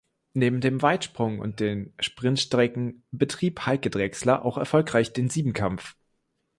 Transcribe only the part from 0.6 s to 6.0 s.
dem Weitsprung und den Sprintstrecken betrieb Heike Drechsler auch erfolgreich den Siebenkampf.